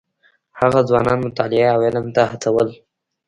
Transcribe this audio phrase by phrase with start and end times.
[0.59, 2.69] هغه ځوانان مطالعې او علم ته هڅول.